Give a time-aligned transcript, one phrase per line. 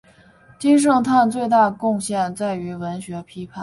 [0.57, 3.53] 金圣叹最大贡献在于文学批评。